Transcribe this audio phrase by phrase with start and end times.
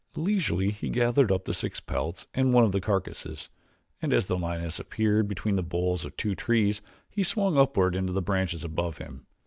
[0.15, 3.49] Leisurely he gathered up the six pelts and one of the carcasses,
[4.01, 8.11] and as the lioness appeared between the boles of two trees he swung upward into
[8.11, 9.27] the branches above him.